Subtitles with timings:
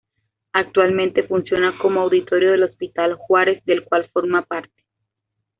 [0.53, 4.83] Actualmente funciona como auditorio del Hospital Juárez, del cual forma parte.